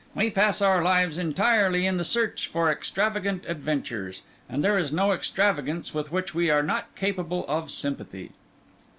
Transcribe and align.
We 0.15 0.31
pass 0.31 0.63
our 0.63 0.81
lives 0.81 1.19
entirely 1.19 1.85
in 1.85 1.97
the 1.97 2.03
search 2.03 2.47
for 2.47 2.71
extravagant 2.71 3.45
adventures; 3.47 4.23
and 4.49 4.63
there 4.63 4.75
is 4.75 4.91
no 4.91 5.11
extravagance 5.11 5.93
with 5.93 6.11
which 6.11 6.33
we 6.33 6.49
are 6.49 6.63
not 6.63 6.95
capable 6.95 7.45
of 7.47 7.69
sympathy." 7.69 8.31